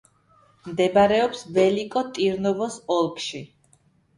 მდებარეობს 0.69 1.45
ველიკო-ტირნოვოს 1.57 2.79
ოლქში. 2.99 3.47